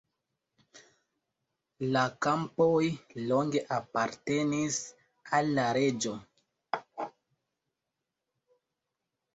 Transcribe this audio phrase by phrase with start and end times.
[1.95, 2.79] La kampoj
[3.33, 4.81] longe apartenis
[5.41, 6.17] al la reĝo.